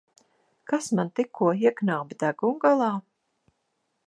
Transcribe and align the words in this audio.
Kas 0.71 0.87
man 0.99 1.11
tikko 1.19 1.51
ieknāba 1.67 2.19
degungalā? 2.25 2.93